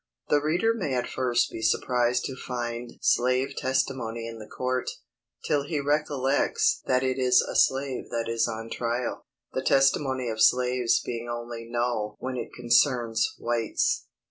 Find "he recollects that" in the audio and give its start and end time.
5.63-7.03